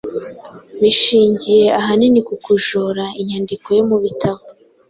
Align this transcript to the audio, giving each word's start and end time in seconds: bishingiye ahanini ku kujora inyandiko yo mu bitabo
bishingiye 0.81 1.65
ahanini 1.79 2.19
ku 2.27 2.35
kujora 2.45 3.05
inyandiko 3.21 3.67
yo 3.77 3.83
mu 3.89 3.97
bitabo 4.03 4.41